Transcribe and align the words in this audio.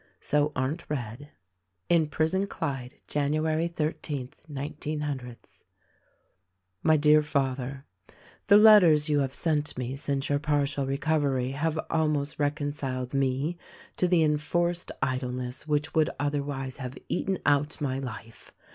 So 0.19 0.51
Arndt 0.55 0.83
read: 0.89 1.29
In 1.87 2.07
prison, 2.07 2.47
Clyde, 2.47 2.93
"My 3.13 3.27
Dear 3.27 3.29
Father: 3.29 3.29
January 3.29 3.67
13, 3.67 4.29
19— 4.47 4.99
"The 8.47 8.57
letters 8.57 9.09
you 9.09 9.19
have 9.19 9.33
sent 9.35 9.77
me 9.77 9.95
since 9.95 10.27
your 10.27 10.39
partial 10.39 10.87
recovery 10.87 11.51
have 11.51 11.77
almost 11.91 12.39
reconciled 12.39 13.13
me 13.13 13.59
to 13.97 14.07
the 14.07 14.23
enforced 14.23 14.91
idleness 15.03 15.67
which 15.67 15.93
would 15.93 16.09
otherwise 16.19 16.77
have 16.77 16.97
eaten 17.07 17.37
out 17.45 17.79
my 17.79 17.99
life. 17.99 18.51